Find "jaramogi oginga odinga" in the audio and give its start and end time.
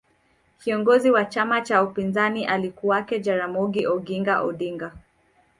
3.19-4.91